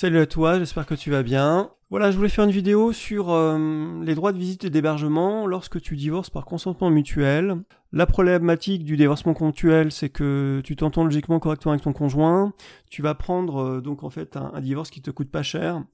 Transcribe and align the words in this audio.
Salut 0.00 0.20
à 0.20 0.24
toi, 0.24 0.58
j'espère 0.58 0.86
que 0.86 0.94
tu 0.94 1.10
vas 1.10 1.22
bien. 1.22 1.72
Voilà, 1.90 2.10
je 2.10 2.16
voulais 2.16 2.30
faire 2.30 2.46
une 2.46 2.50
vidéo 2.50 2.90
sur 2.94 3.28
euh, 3.28 4.02
les 4.02 4.14
droits 4.14 4.32
de 4.32 4.38
visite 4.38 4.64
et 4.64 4.70
d'hébergement 4.70 5.46
lorsque 5.46 5.78
tu 5.78 5.94
divorces 5.94 6.30
par 6.30 6.46
consentement 6.46 6.88
mutuel. 6.88 7.56
La 7.92 8.06
problématique 8.06 8.82
du 8.82 8.96
divorcement 8.96 9.34
mutuel, 9.38 9.92
c'est 9.92 10.08
que 10.08 10.62
tu 10.64 10.74
t'entends 10.74 11.04
logiquement 11.04 11.38
correctement 11.38 11.72
avec 11.72 11.84
ton 11.84 11.92
conjoint. 11.92 12.54
Tu 12.88 13.02
vas 13.02 13.14
prendre 13.14 13.58
euh, 13.58 13.80
donc 13.82 14.02
en 14.02 14.08
fait 14.08 14.38
un, 14.38 14.58
divorce 14.62 14.88
qui 14.88 15.02
te 15.02 15.10
coûte 15.10 15.30
pas 15.30 15.42
cher, 15.42 15.84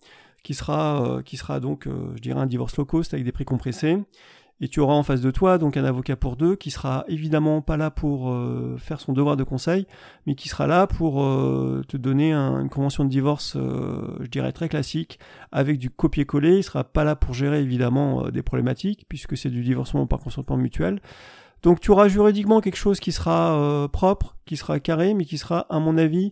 qui 0.45 0.55
sera 0.55 1.19
euh, 1.19 1.59
donc 1.59 1.89
je 1.89 2.21
dirais 2.21 2.39
un 2.39 2.47
divorce 2.47 2.77
low 2.77 2.85
cost 2.85 3.13
avec 3.13 3.25
des 3.25 3.33
prix 3.33 3.45
compressés 3.45 3.99
et 4.61 4.69
tu 4.69 4.81
auras 4.81 4.95
en 4.95 5.03
face 5.03 5.21
de 5.21 5.31
toi 5.31 5.59
donc 5.59 5.77
un 5.77 5.85
avocat 5.85 6.17
pour 6.17 6.37
deux 6.37 6.57
qui 6.57 6.71
sera 6.71 7.05
évidemment 7.09 7.61
pas 7.61 7.77
là 7.77 7.91
pour 7.91 8.31
euh, 8.31 8.77
faire 8.79 9.01
son 9.01 9.13
devoir 9.13 9.37
de 9.37 9.45
conseil, 9.45 9.87
mais 10.27 10.35
qui 10.35 10.49
sera 10.49 10.67
là 10.67 10.87
pour 10.87 11.23
euh, 11.23 11.83
te 11.87 11.97
donner 11.97 12.33
une 12.33 12.71
convention 12.71 13.05
de 13.05 13.11
divorce, 13.11 13.57
euh, 13.57 14.17
je 14.21 14.29
dirais 14.29 14.53
très 14.53 14.69
classique, 14.69 15.19
avec 15.53 15.79
du 15.79 15.91
copier-coller. 15.91 16.57
Il 16.59 16.63
sera 16.63 16.85
pas 16.85 17.05
là 17.05 17.17
pour 17.17 17.35
gérer 17.35 17.61
évidemment 17.61 18.31
des 18.31 18.43
problématiques 18.43 19.05
puisque 19.09 19.37
c'est 19.37 19.51
du 19.51 19.63
divorcement 19.63 20.07
par 20.07 20.21
consentement 20.21 20.57
mutuel. 20.57 21.01
Donc 21.63 21.81
tu 21.81 21.91
auras 21.91 22.09
juridiquement 22.09 22.61
quelque 22.61 22.77
chose 22.77 23.01
qui 23.01 23.13
sera 23.13 23.89
propre, 23.93 24.37
qui 24.47 24.57
sera 24.57 24.79
carré, 24.79 25.15
mais 25.15 25.25
qui 25.25 25.37
sera 25.37 25.61
à 25.69 25.81
mon 25.81 25.99
avis 25.99 26.31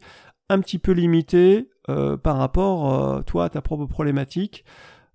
un 0.48 0.60
petit 0.60 0.78
peu 0.78 0.92
limité 0.92 1.70
par 1.86 2.36
rapport 2.36 3.24
toi 3.24 3.46
à 3.46 3.48
ta 3.48 3.62
propre 3.62 3.86
problématique. 3.86 4.64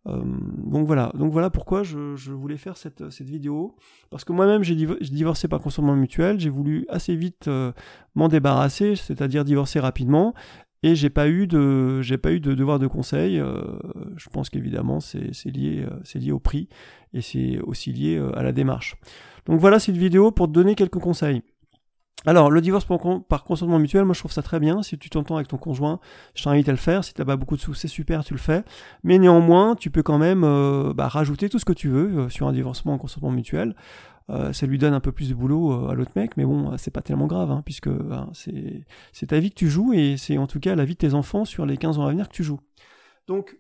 Euh, 0.10 0.22
donc 0.66 0.88
voilà, 0.88 1.12
donc 1.16 1.32
voilà 1.32 1.50
pourquoi 1.50 1.84
je, 1.84 2.32
voulais 2.32 2.58
faire 2.58 2.78
cette, 2.78 3.02
vidéo. 3.22 3.76
Parce 4.10 4.24
que 4.24 4.34
moi-même, 4.34 4.64
j'ai 4.64 4.76
divorcé 4.76 5.48
par 5.48 5.62
consentement 5.62 5.96
mutuel, 5.96 6.40
j'ai 6.40 6.50
voulu 6.50 6.86
assez 6.90 7.16
vite 7.16 7.48
euh, 7.48 7.72
m'en 8.16 8.28
débarrasser, 8.28 8.96
c'est-à-dire 8.96 9.44
divorcer 9.44 9.80
rapidement, 9.80 10.34
et 10.82 10.96
j'ai 10.96 11.10
pas 11.10 11.28
eu 11.28 11.46
de 11.46 12.02
pas 12.22 12.32
eu 12.32 12.40
de 12.40 12.54
devoir 12.54 12.80
de 12.80 12.88
conseil. 12.88 13.40
Euh, 13.40 13.62
je 14.16 14.30
pense 14.30 14.50
qu'évidemment 14.50 15.00
c'est 15.00 15.32
lié 15.46 15.86
c'est 16.04 16.20
lié 16.20 16.32
au 16.32 16.40
prix 16.40 16.70
et 17.14 17.22
c'est 17.22 17.60
aussi 17.60 17.92
lié 17.92 18.22
à 18.34 18.44
la 18.44 18.52
démarche. 18.52 18.96
Donc 19.46 19.60
voilà 19.60 19.80
cette 19.80 19.98
vidéo 19.98 20.32
pour 20.32 20.48
te 20.48 20.54
donner 20.54 20.76
quelques 20.76 21.00
conseils. 21.00 21.42
Alors, 22.26 22.52
le 22.52 22.60
divorce 22.60 22.86
par, 22.86 23.44
consentement 23.46 23.80
mutuel, 23.80 24.04
moi 24.04 24.14
je 24.14 24.20
trouve 24.20 24.32
ça 24.32 24.42
très 24.42 24.60
bien. 24.60 24.84
Si 24.84 24.98
tu 24.98 25.10
t'entends 25.10 25.38
avec 25.38 25.48
ton 25.48 25.58
conjoint, 25.58 26.00
je 26.36 26.44
t'invite 26.44 26.68
à 26.68 26.72
le 26.72 26.78
faire. 26.78 27.04
Si 27.04 27.14
tu 27.14 27.22
n'as 27.22 27.26
pas 27.26 27.38
beaucoup 27.38 27.56
de 27.56 27.62
sous, 27.62 27.74
c'est 27.74 27.88
super, 27.88 28.26
tu 28.26 28.34
le 28.34 28.40
fais. 28.40 28.64
Mais 29.04 29.18
néanmoins, 29.18 29.76
tu 29.76 29.90
peux 29.90 30.04
quand 30.04 30.18
même 30.18 30.44
euh, 30.44 30.94
bah, 30.94 31.08
rajouter 31.08 31.48
tout 31.48 31.60
ce 31.60 31.66
que 31.66 31.74
tu 31.74 31.88
veux 31.88 32.20
euh, 32.20 32.30
sur 32.30 32.48
un 32.48 32.52
divorcement 32.52 32.94
en 32.94 32.98
consentement 32.98 33.32
mutuel. 33.32 33.74
Euh, 34.30 34.52
ça 34.52 34.66
lui 34.68 34.78
donne 34.78 34.94
un 34.94 35.00
peu 35.00 35.14
plus 35.14 35.30
de 35.30 35.34
boulot 35.34 35.88
à 35.88 35.96
l'autre 35.96 36.12
mec, 36.16 36.36
mais 36.36 36.46
bon, 36.46 36.78
c'est 36.78 36.92
pas 36.92 37.02
tellement 37.02 37.26
grave, 37.26 37.52
hein, 37.52 37.62
puisque 37.66 37.88
hein, 37.88 38.30
c'est 38.34 39.26
ta 39.28 39.40
vie 39.40 39.50
que 39.50 39.56
tu 39.56 39.70
joues 39.70 39.94
et 39.94 40.18
c'est 40.18 40.38
en 40.38 40.46
tout 40.46 40.60
cas 40.60 40.76
la 40.76 40.86
vie 40.86 40.94
de 40.94 41.00
tes 41.00 41.14
enfants 41.14 41.46
sur 41.46 41.66
les 41.66 41.78
15 41.78 41.98
ans 42.00 42.06
à 42.06 42.10
venir 42.10 42.28
que 42.28 42.34
tu 42.34 42.44
joues. 42.44 42.60
Donc, 43.28 43.58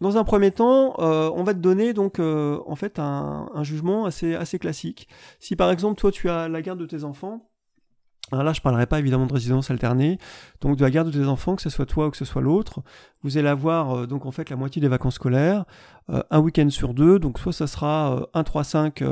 dans 0.00 0.16
un 0.16 0.24
premier 0.24 0.50
temps, 0.50 0.94
on 0.98 1.42
va 1.44 1.54
te 1.54 1.60
donner 1.60 1.92
donc 1.92 2.18
en 2.18 2.74
fait 2.74 2.98
un, 2.98 3.62
jugement 3.62 4.06
assez 4.06 4.58
classique. 4.58 5.08
Si 5.38 5.54
par 5.54 5.70
exemple 5.70 6.00
toi 6.00 6.10
tu 6.10 6.28
as 6.28 6.48
la 6.48 6.62
garde 6.62 6.80
de 6.80 6.86
tes 6.86 7.04
enfants, 7.04 7.47
alors 8.32 8.44
là, 8.44 8.52
je 8.52 8.60
ne 8.60 8.62
parlerai 8.62 8.86
pas 8.86 8.98
évidemment 8.98 9.26
de 9.26 9.32
résidence 9.32 9.70
alternée, 9.70 10.18
donc 10.60 10.76
de 10.76 10.82
la 10.82 10.90
garde 10.90 11.10
de 11.10 11.18
tes 11.18 11.26
enfants, 11.26 11.56
que 11.56 11.62
ce 11.62 11.70
soit 11.70 11.86
toi 11.86 12.06
ou 12.06 12.10
que 12.10 12.16
ce 12.16 12.24
soit 12.24 12.42
l'autre. 12.42 12.82
Vous 13.22 13.38
allez 13.38 13.48
avoir 13.48 13.92
euh, 13.92 14.06
donc 14.06 14.26
en 14.26 14.30
fait 14.30 14.50
la 14.50 14.56
moitié 14.56 14.80
des 14.80 14.88
vacances 14.88 15.14
scolaires, 15.14 15.64
euh, 16.10 16.22
un 16.30 16.40
week-end 16.40 16.68
sur 16.70 16.94
deux, 16.94 17.18
donc 17.18 17.38
soit 17.38 17.52
ça 17.52 17.66
sera 17.66 18.28
1, 18.34 18.44
3, 18.44 18.64
5 18.64 19.04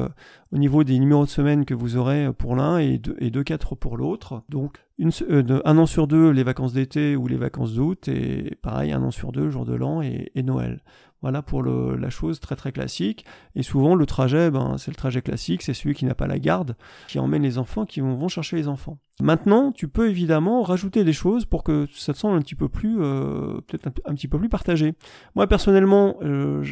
au 0.53 0.59
niveau 0.59 0.84
des 0.84 0.98
numéros 0.98 1.25
de 1.25 1.31
semaine 1.31 1.64
que 1.64 1.75
vous 1.75 1.97
aurez 1.97 2.33
pour 2.33 2.56
l'un 2.56 2.78
et 2.78 2.98
2, 2.98 3.17
et 3.19 3.31
4 3.31 3.75
pour 3.75 3.97
l'autre. 3.97 4.42
Donc 4.48 4.78
euh, 5.00 5.61
un 5.64 5.78
an 5.78 5.87
sur 5.87 6.06
deux 6.06 6.31
les 6.31 6.42
vacances 6.42 6.72
d'été 6.72 7.17
ou 7.17 7.27
les 7.27 7.37
vacances 7.37 7.75
d'août, 7.75 8.09
et 8.09 8.56
pareil 8.62 8.92
un 8.92 9.03
an 9.03 9.11
sur 9.11 9.33
deux, 9.33 9.50
jour 9.50 9.64
de 9.64 9.75
l'an 9.75 10.03
et 10.03 10.31
Noël. 10.42 10.81
Voilà 11.27 11.42
pour 11.42 11.64
la 11.64 12.08
chose 12.08 12.38
très 12.38 12.55
très 12.55 12.70
classique. 12.70 13.24
Et 13.56 13.64
souvent 13.64 13.96
le 13.96 14.06
trajet, 14.06 14.48
ben, 14.48 14.77
c'est 14.78 14.92
le 14.92 14.96
trajet 14.96 15.22
classique, 15.22 15.62
c'est 15.62 15.74
celui 15.74 15.92
qui 15.96 16.05
n'a 16.05 16.14
pas 16.14 16.28
la 16.28 16.38
garde, 16.38 16.77
qui 17.08 17.19
emmène 17.19 17.42
les 17.42 17.59
enfants, 17.59 17.84
qui 17.84 17.98
vont, 17.98 18.28
chercher 18.28 18.54
les 18.54 18.69
enfants. 18.69 19.00
Maintenant, 19.20 19.72
tu 19.72 19.88
peux 19.88 20.09
évidemment 20.09 20.62
rajouter 20.62 21.03
des 21.03 21.12
choses 21.12 21.44
pour 21.44 21.64
que 21.64 21.88
ça 21.92 22.12
te 22.12 22.19
semble 22.19 22.37
un 22.37 22.42
petit 22.42 22.54
peu 22.54 22.69
plus, 22.69 22.98
euh, 23.00 23.59
un, 24.04 24.14
petit 24.14 24.28
peu 24.28 24.38
plus 24.38 24.48
partagé. 24.48 24.94
Moi 25.34 25.48
personnellement, 25.48 26.14
euh, 26.22 26.62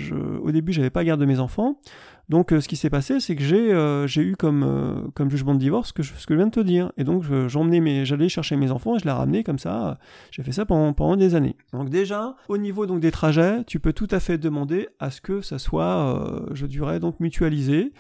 au 0.40 0.52
début, 0.52 0.72
j'avais 0.72 0.90
pas 0.90 1.02
garde 1.02 1.20
de 1.20 1.26
mes 1.26 1.40
enfants. 1.40 1.80
Donc 2.28 2.52
euh, 2.52 2.60
ce 2.60 2.68
qui 2.68 2.76
s'est 2.76 2.90
passé, 2.90 3.20
c'est 3.20 3.36
que 3.36 3.42
j'ai 3.42 3.72
euh, 3.72 4.06
eu 4.16 4.36
comme, 4.36 4.62
euh, 4.62 5.08
comme 5.14 5.30
jugement 5.30 5.54
de 5.54 5.58
divorce 5.58 5.88
ce 5.88 5.92
que, 5.92 6.02
je, 6.02 6.14
ce 6.14 6.26
que 6.26 6.34
je 6.34 6.38
viens 6.38 6.46
de 6.46 6.52
te 6.52 6.60
dire. 6.60 6.92
Et 6.96 7.04
donc 7.04 7.24
j'emmenais 7.48 7.80
mes, 7.80 8.04
j'allais 8.04 8.28
chercher 8.28 8.56
mes 8.56 8.70
enfants 8.70 8.96
et 8.96 8.98
je 8.98 9.04
les 9.04 9.10
ramenais 9.10 9.44
comme 9.44 9.58
ça. 9.58 9.98
J'ai 10.30 10.42
fait 10.42 10.52
ça 10.52 10.64
pendant, 10.64 10.92
pendant 10.92 11.16
des 11.16 11.34
années. 11.34 11.56
Donc 11.72 11.90
déjà, 11.90 12.36
au 12.48 12.56
niveau 12.56 12.86
donc 12.86 13.00
des 13.00 13.10
trajets, 13.10 13.64
tu 13.64 13.80
peux 13.80 13.92
tout 13.92 14.08
à 14.10 14.20
fait 14.20 14.38
demander 14.38 14.88
à 14.98 15.10
ce 15.10 15.20
que 15.20 15.40
ça 15.40 15.58
soit, 15.58 16.46
je 16.52 16.66
dirais, 16.66 17.00
donc 17.00 17.20
mutualisé 17.20 17.92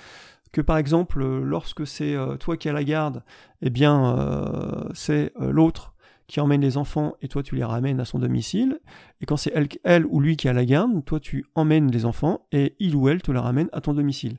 que 0.52 0.60
par 0.60 0.78
exemple, 0.78 1.24
lorsque 1.24 1.84
c'est 1.86 2.14
toi 2.38 2.56
qui 2.56 2.68
as 2.68 2.72
la 2.72 2.84
garde, 2.84 3.24
eh 3.60 3.70
bien, 3.70 4.86
c'est 4.94 5.32
l'autre 5.38 5.93
qui 6.26 6.40
emmène 6.40 6.60
les 6.60 6.76
enfants 6.76 7.14
et 7.20 7.28
toi 7.28 7.42
tu 7.42 7.54
les 7.56 7.64
ramènes 7.64 8.00
à 8.00 8.04
son 8.04 8.18
domicile. 8.18 8.80
Et 9.20 9.26
quand 9.26 9.36
c'est 9.36 9.52
elle, 9.84 10.06
ou 10.06 10.20
lui 10.20 10.36
qui 10.36 10.48
a 10.48 10.52
la 10.52 10.64
garde, 10.64 11.04
toi 11.04 11.20
tu 11.20 11.44
emmènes 11.54 11.90
les 11.90 12.04
enfants 12.04 12.46
et 12.52 12.74
il 12.78 12.96
ou 12.96 13.08
elle 13.08 13.22
te 13.22 13.30
les 13.32 13.38
ramène 13.38 13.68
à 13.72 13.80
ton 13.80 13.94
domicile. 13.94 14.38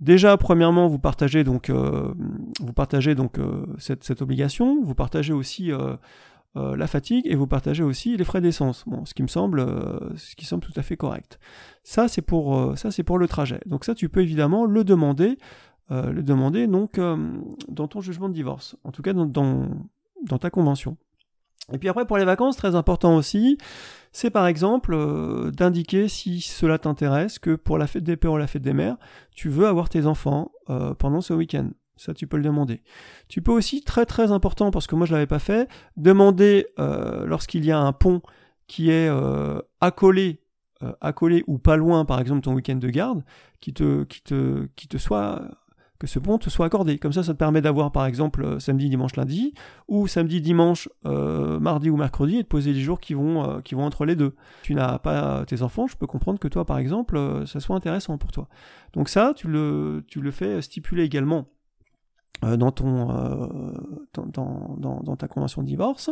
Déjà, 0.00 0.36
premièrement, 0.36 0.88
vous 0.88 0.98
partagez 0.98 1.42
donc, 1.42 1.70
euh, 1.70 2.12
euh, 2.60 3.66
cette, 3.78 4.20
obligation, 4.22 4.82
vous 4.82 4.94
partagez 4.94 5.32
aussi 5.32 5.72
euh, 5.72 5.96
la 6.54 6.86
fatigue 6.86 7.26
et 7.26 7.34
vous 7.34 7.46
partagez 7.46 7.82
aussi 7.82 8.16
les 8.16 8.24
frais 8.24 8.42
d'essence. 8.42 8.84
Ce 9.04 9.14
qui 9.14 9.22
me 9.22 9.28
semble, 9.28 9.64
tout 9.64 10.72
à 10.76 10.82
fait 10.82 10.96
correct. 10.96 11.38
Ça, 11.82 12.08
c'est 12.08 12.22
pour, 12.22 12.76
ça, 12.76 12.90
c'est 12.90 13.04
pour 13.04 13.18
le 13.18 13.26
trajet. 13.26 13.60
Donc 13.64 13.84
ça, 13.84 13.94
tu 13.94 14.08
peux 14.08 14.20
évidemment 14.20 14.66
le 14.66 14.84
demander, 14.84 15.38
le 15.90 16.22
demander 16.22 16.66
donc 16.66 17.00
dans 17.68 17.88
ton 17.88 18.00
jugement 18.00 18.28
de 18.28 18.34
divorce. 18.34 18.76
En 18.84 18.92
tout 18.92 19.02
cas, 19.02 19.14
dans, 19.14 19.26
dans 19.26 19.68
dans 20.24 20.38
ta 20.38 20.50
convention. 20.50 20.96
Et 21.72 21.78
puis 21.78 21.88
après, 21.88 22.06
pour 22.06 22.16
les 22.16 22.24
vacances, 22.24 22.56
très 22.56 22.74
important 22.74 23.16
aussi, 23.16 23.58
c'est 24.12 24.30
par 24.30 24.46
exemple 24.46 24.94
euh, 24.94 25.50
d'indiquer 25.50 26.08
si 26.08 26.40
cela 26.40 26.78
t'intéresse 26.78 27.38
que 27.38 27.56
pour 27.56 27.76
la 27.76 27.86
fête 27.86 28.04
des 28.04 28.16
pères 28.16 28.32
ou 28.32 28.36
la 28.36 28.46
fête 28.46 28.62
des 28.62 28.72
mères, 28.72 28.96
tu 29.34 29.48
veux 29.48 29.66
avoir 29.66 29.88
tes 29.88 30.06
enfants 30.06 30.52
euh, 30.70 30.94
pendant 30.94 31.20
ce 31.20 31.34
week-end. 31.34 31.70
Ça, 31.96 32.14
tu 32.14 32.26
peux 32.26 32.36
le 32.36 32.42
demander. 32.42 32.82
Tu 33.28 33.42
peux 33.42 33.52
aussi, 33.52 33.82
très 33.82 34.06
très 34.06 34.30
important, 34.30 34.70
parce 34.70 34.86
que 34.86 34.94
moi 34.94 35.06
je 35.06 35.12
l'avais 35.12 35.26
pas 35.26 35.38
fait, 35.38 35.68
demander 35.96 36.66
euh, 36.78 37.24
lorsqu'il 37.26 37.64
y 37.64 37.72
a 37.72 37.78
un 37.78 37.92
pont 37.92 38.20
qui 38.68 38.90
est 38.90 39.08
accolé, 39.80 40.42
accolé 41.00 41.44
ou 41.46 41.58
pas 41.58 41.76
loin, 41.76 42.04
par 42.04 42.20
exemple 42.20 42.40
ton 42.40 42.52
week-end 42.54 42.74
de 42.74 42.88
garde, 42.88 43.22
qui 43.60 43.72
te, 43.72 44.02
qui 44.04 44.22
te, 44.22 44.66
qui 44.74 44.88
te 44.88 44.98
soit 44.98 45.40
que 45.98 46.06
ce 46.06 46.18
pont 46.18 46.38
te 46.38 46.50
soit 46.50 46.66
accordé. 46.66 46.98
Comme 46.98 47.12
ça, 47.12 47.22
ça 47.22 47.32
te 47.32 47.38
permet 47.38 47.60
d'avoir 47.60 47.92
par 47.92 48.06
exemple 48.06 48.44
euh, 48.44 48.58
samedi, 48.58 48.88
dimanche, 48.88 49.16
lundi, 49.16 49.54
ou 49.88 50.06
samedi, 50.06 50.40
dimanche, 50.40 50.88
euh, 51.06 51.58
mardi 51.58 51.90
ou 51.90 51.96
mercredi, 51.96 52.36
et 52.36 52.42
de 52.42 52.48
poser 52.48 52.72
les 52.72 52.80
jours 52.80 53.00
qui 53.00 53.14
vont, 53.14 53.48
euh, 53.48 53.60
qui 53.60 53.74
vont 53.74 53.84
entre 53.84 54.04
les 54.04 54.16
deux. 54.16 54.34
Tu 54.62 54.74
n'as 54.74 54.98
pas 54.98 55.44
tes 55.46 55.62
enfants, 55.62 55.86
je 55.86 55.96
peux 55.96 56.06
comprendre 56.06 56.38
que 56.38 56.48
toi, 56.48 56.64
par 56.64 56.78
exemple, 56.78 57.44
ça 57.46 57.60
soit 57.60 57.76
intéressant 57.76 58.18
pour 58.18 58.32
toi. 58.32 58.48
Donc 58.92 59.08
ça, 59.08 59.32
tu 59.34 59.48
le, 59.48 60.04
tu 60.06 60.20
le 60.20 60.30
fais 60.30 60.60
stipuler 60.62 61.04
également 61.04 61.46
dans, 62.42 62.70
ton, 62.70 63.06
dans, 64.12 64.76
dans, 64.76 65.16
ta 65.16 65.26
convention 65.26 65.62
de 65.62 65.66
divorce. 65.66 66.10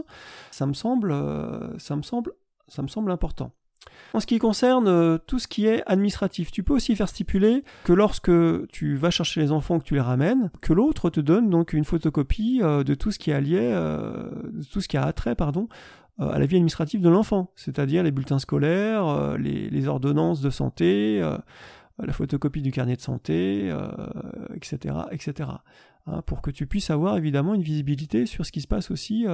Ça 0.50 0.66
me 0.66 0.72
semble, 0.72 1.14
ça 1.78 1.96
me 1.96 2.02
semble, 2.02 2.32
ça 2.68 2.82
me 2.82 2.88
semble 2.88 3.10
important. 3.10 3.52
En 4.14 4.20
ce 4.20 4.26
qui 4.26 4.38
concerne 4.38 4.86
euh, 4.86 5.18
tout 5.18 5.40
ce 5.40 5.48
qui 5.48 5.66
est 5.66 5.82
administratif, 5.86 6.52
tu 6.52 6.62
peux 6.62 6.72
aussi 6.72 6.94
faire 6.94 7.08
stipuler 7.08 7.64
que 7.82 7.92
lorsque 7.92 8.30
tu 8.68 8.94
vas 8.94 9.10
chercher 9.10 9.40
les 9.40 9.50
enfants, 9.50 9.80
que 9.80 9.84
tu 9.84 9.94
les 9.94 10.00
ramènes, 10.00 10.50
que 10.60 10.72
l'autre 10.72 11.10
te 11.10 11.18
donne 11.18 11.50
donc 11.50 11.72
une 11.72 11.84
photocopie 11.84 12.60
euh, 12.62 12.84
de 12.84 12.94
tout 12.94 13.10
ce 13.10 13.18
qui 13.18 13.32
a 13.32 13.40
lié, 13.40 13.58
euh, 13.60 14.30
tout 14.72 14.80
ce 14.80 14.86
qui 14.86 14.96
a 14.96 15.02
attrait, 15.02 15.34
pardon, 15.34 15.68
à 16.20 16.38
la 16.38 16.46
vie 16.46 16.54
administrative 16.54 17.00
de 17.00 17.08
l'enfant, 17.08 17.50
c'est-à-dire 17.56 18.04
les 18.04 18.12
bulletins 18.12 18.38
scolaires, 18.38 19.36
les, 19.36 19.88
ordonnances 19.88 20.40
de 20.40 20.48
santé, 20.48 21.18
la 21.98 22.12
photocopie 22.12 22.62
du 22.62 22.70
carnet 22.70 22.94
de 22.94 23.00
santé, 23.00 23.74
etc., 24.54 24.94
etc. 25.10 25.50
Hein, 26.06 26.22
pour 26.24 26.40
que 26.40 26.52
tu 26.52 26.68
puisses 26.68 26.90
avoir 26.90 27.16
évidemment 27.16 27.52
une 27.52 27.62
visibilité 27.62 28.26
sur 28.26 28.46
ce 28.46 28.52
qui 28.52 28.60
se 28.60 28.68
passe 28.68 28.92
aussi 28.92 29.26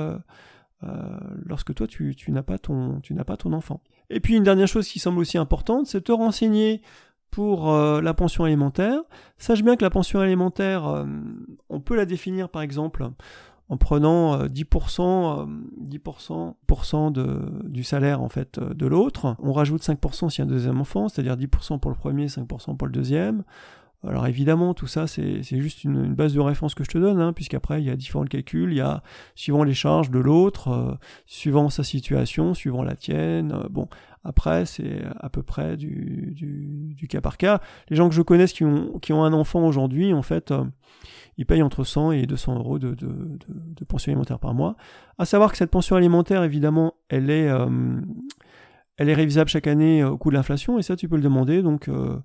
lorsque 1.45 1.75
toi 1.75 1.87
tu 1.87 2.15
n'as 2.29 2.43
pas 2.43 2.57
ton 2.57 3.03
tu 3.03 3.13
n'as 3.13 3.25
pas 3.25 3.37
ton 3.37 3.53
enfant. 3.53 3.83
Et 4.11 4.21
puis 4.21 4.37
une 4.37 4.43
dernière 4.43 4.69
chose 4.69 4.89
qui 4.89 4.99
semble 4.99 5.21
aussi 5.21 5.39
importante, 5.39 5.87
c'est 5.87 6.03
te 6.03 6.13
renseigner 6.13 6.83
pour 7.31 7.73
euh, 7.73 8.01
la 8.01 8.13
pension 8.13 8.45
alimentaire. 8.45 9.01
Sache 9.39 9.63
bien 9.63 9.77
que 9.77 9.85
la 9.85 9.91
pension 9.91 10.21
alimentaire, 10.21 10.87
euh, 10.87 11.05
on 11.69 11.81
peut 11.81 11.97
la 11.97 12.05
définir 12.05 12.49
par 12.49 12.63
exemple 12.63 13.09
en 13.69 13.77
prenant 13.77 14.47
10%, 14.47 15.47
euh, 15.47 15.47
10% 15.85 17.13
de, 17.13 17.69
du 17.69 17.85
salaire 17.85 18.21
en 18.21 18.29
fait 18.29 18.59
de 18.59 18.87
l'autre. 18.87 19.37
On 19.39 19.53
rajoute 19.53 19.83
5% 19.83 20.29
s'il 20.29 20.41
y 20.41 20.43
a 20.43 20.51
un 20.51 20.53
deuxième 20.53 20.81
enfant, 20.81 21.09
c'est-à-dire 21.09 21.37
10% 21.37 21.79
pour 21.79 21.93
le 21.93 21.97
premier, 21.97 22.27
5% 22.27 22.77
pour 22.77 22.89
le 22.89 22.93
deuxième. 22.93 23.45
Alors 24.07 24.27
évidemment, 24.27 24.73
tout 24.73 24.87
ça, 24.87 25.07
c'est 25.07 25.43
juste 25.43 25.85
une, 25.85 26.15
base 26.15 26.33
de 26.33 26.41
référence 26.41 26.75
que 26.75 26.85
je 26.85 26.89
te 26.89 26.97
donne, 26.97 27.21
hein, 27.21 27.35
puisqu'après, 27.35 27.83
il 27.83 27.87
y 27.87 27.91
a 27.91 27.97
différents 27.97 28.25
calculs, 28.25 28.73
il 28.73 28.79
y 28.79 28.81
a 28.81 29.03
suivant 29.35 29.63
les 29.63 29.75
charges 29.75 30.11
de 30.11 30.19
l'autre, 30.19 30.69
euh, 30.69 30.95
suivant 31.27 31.69
sa 31.69 31.85
situation, 31.85 32.55
suivant 32.55 32.83
la 32.83 32.97
tienne. 32.97 33.53
Euh, 33.53 33.69
bon, 33.69 33.89
après, 34.25 34.65
c'est 34.65 35.03
à 35.19 35.29
peu 35.29 35.43
près 35.43 35.77
du, 35.77 36.97
cas 37.11 37.21
par 37.21 37.37
cas. 37.37 37.61
Les 37.91 37.97
gens 37.97 38.09
que 38.09 38.15
je 38.15 38.23
connaisse 38.23 38.55
qui 38.55 38.65
ont, 38.65 38.99
qui 39.01 39.13
ont 39.13 39.23
un 39.23 39.35
enfant 39.35 39.67
aujourd'hui, 39.67 40.15
en 40.15 40.23
fait, 40.23 40.51
euh, 40.51 40.65
ils 41.37 41.45
payent 41.45 41.63
entre 41.63 41.85
100 41.85 42.13
et 42.13 42.27
200 42.27 42.57
euros 42.57 42.79
de, 42.79 42.95
de, 42.95 43.39
de, 43.49 43.85
pension 43.85 44.13
alimentaire 44.13 44.39
par 44.39 44.55
mois. 44.55 44.77
À 45.19 45.27
savoir 45.27 45.53
que 45.53 45.59
cette 45.59 45.71
pension 45.71 45.97
alimentaire, 45.97 46.43
évidemment, 46.43 46.95
elle 47.11 47.29
est 47.29 47.51
elle 49.01 49.09
est 49.09 49.15
révisable 49.15 49.49
chaque 49.49 49.67
année 49.67 50.05
au 50.05 50.19
coût 50.19 50.29
de 50.29 50.35
l'inflation, 50.35 50.79
et 50.79 50.83
ça, 50.83 50.95
tu 50.95 51.09
peux 51.09 51.17
le 51.17 51.23
demander, 51.23 51.63
donc 51.63 51.89
euh, 51.89 52.19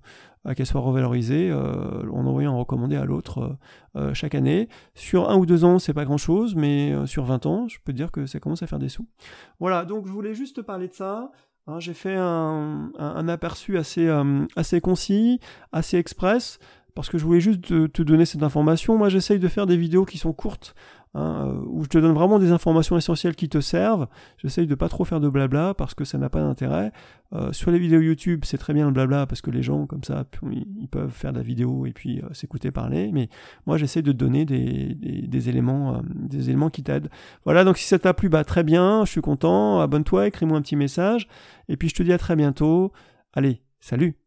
à 0.44 0.54
qu'elle 0.54 0.66
soit 0.66 0.82
revalorisée 0.82 1.48
euh, 1.50 2.06
en 2.12 2.38
un 2.38 2.50
recommandé 2.50 2.96
à 2.96 3.06
l'autre 3.06 3.56
euh, 3.96 4.12
chaque 4.12 4.34
année. 4.34 4.68
Sur 4.94 5.30
un 5.30 5.38
ou 5.38 5.46
deux 5.46 5.64
ans, 5.64 5.78
c'est 5.78 5.94
pas 5.94 6.04
grand-chose, 6.04 6.54
mais 6.54 6.94
sur 7.06 7.24
20 7.24 7.46
ans, 7.46 7.66
je 7.66 7.78
peux 7.82 7.94
dire 7.94 8.12
que 8.12 8.26
ça 8.26 8.40
commence 8.40 8.62
à 8.62 8.66
faire 8.66 8.78
des 8.78 8.90
sous. 8.90 9.06
Voilà, 9.58 9.86
donc 9.86 10.06
je 10.06 10.12
voulais 10.12 10.34
juste 10.34 10.56
te 10.56 10.60
parler 10.60 10.88
de 10.88 10.92
ça. 10.92 11.32
Hein, 11.66 11.80
j'ai 11.80 11.94
fait 11.94 12.14
un, 12.14 12.90
aperçu 13.26 13.78
assez, 13.78 14.14
assez 14.54 14.82
concis, 14.82 15.40
assez 15.72 15.96
express, 15.96 16.58
parce 16.94 17.08
que 17.08 17.16
je 17.16 17.24
voulais 17.24 17.40
juste 17.40 17.62
te 17.62 18.02
donner 18.02 18.26
cette 18.26 18.42
information. 18.42 18.98
Moi, 18.98 19.08
j'essaye 19.08 19.38
de 19.38 19.48
faire 19.48 19.64
des 19.64 19.78
vidéos 19.78 20.04
qui 20.04 20.18
sont 20.18 20.34
courtes, 20.34 20.74
Hein, 21.16 21.46
euh, 21.48 21.64
où 21.66 21.82
je 21.82 21.88
te 21.88 21.96
donne 21.96 22.12
vraiment 22.12 22.38
des 22.38 22.50
informations 22.50 22.94
essentielles 22.98 23.36
qui 23.36 23.48
te 23.48 23.60
servent. 23.60 24.06
J'essaye 24.36 24.66
de 24.66 24.74
pas 24.74 24.90
trop 24.90 25.06
faire 25.06 25.18
de 25.18 25.30
blabla 25.30 25.72
parce 25.72 25.94
que 25.94 26.04
ça 26.04 26.18
n'a 26.18 26.28
pas 26.28 26.42
d'intérêt. 26.42 26.92
Euh, 27.32 27.54
sur 27.54 27.70
les 27.70 27.78
vidéos 27.78 28.00
YouTube, 28.00 28.42
c'est 28.44 28.58
très 28.58 28.74
bien 28.74 28.84
le 28.84 28.92
blabla 28.92 29.26
parce 29.26 29.40
que 29.40 29.50
les 29.50 29.62
gens 29.62 29.86
comme 29.86 30.04
ça, 30.04 30.26
ils 30.52 30.88
peuvent 30.88 31.10
faire 31.10 31.32
de 31.32 31.38
la 31.38 31.42
vidéo 31.42 31.86
et 31.86 31.92
puis 31.92 32.20
euh, 32.20 32.34
s'écouter 32.34 32.70
parler. 32.70 33.12
Mais 33.14 33.30
moi, 33.66 33.78
j'essaie 33.78 34.02
de 34.02 34.12
donner 34.12 34.44
des, 34.44 35.48
éléments, 35.48 36.02
des 36.04 36.50
éléments 36.50 36.68
qui 36.68 36.82
t'aident. 36.82 37.08
Voilà. 37.44 37.64
Donc 37.64 37.78
si 37.78 37.86
ça 37.86 37.98
t'a 37.98 38.12
plu, 38.12 38.28
bah 38.28 38.44
très 38.44 38.62
bien. 38.62 39.06
Je 39.06 39.10
suis 39.10 39.22
content. 39.22 39.80
Abonne-toi, 39.80 40.26
écris-moi 40.26 40.58
un 40.58 40.62
petit 40.62 40.76
message. 40.76 41.28
Et 41.70 41.78
puis 41.78 41.88
je 41.88 41.94
te 41.94 42.02
dis 42.02 42.12
à 42.12 42.18
très 42.18 42.36
bientôt. 42.36 42.92
Allez, 43.32 43.62
salut. 43.80 44.25